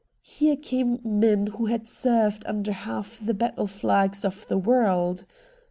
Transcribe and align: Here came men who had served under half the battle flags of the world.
Here 0.23 0.55
came 0.57 0.99
men 1.03 1.45
who 1.45 1.67
had 1.67 1.85
served 1.85 2.43
under 2.47 2.71
half 2.71 3.19
the 3.23 3.35
battle 3.35 3.67
flags 3.67 4.25
of 4.25 4.47
the 4.47 4.57
world. 4.57 5.25